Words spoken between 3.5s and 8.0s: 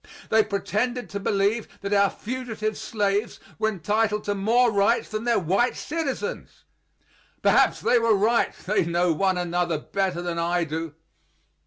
were entitled to more rights than their white citizens; perhaps they